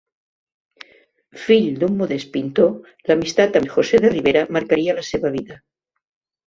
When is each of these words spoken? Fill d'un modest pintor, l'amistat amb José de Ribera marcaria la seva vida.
Fill 1.41 1.67
d'un 1.83 1.99
modest 1.99 2.31
pintor, 2.39 2.73
l'amistat 3.11 3.61
amb 3.63 3.73
José 3.77 4.01
de 4.09 4.13
Ribera 4.19 4.45
marcaria 4.59 4.99
la 5.03 5.09
seva 5.15 5.37
vida. 5.41 5.65